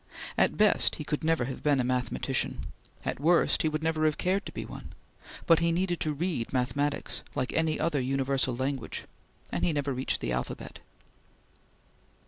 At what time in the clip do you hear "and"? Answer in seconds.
9.51-9.63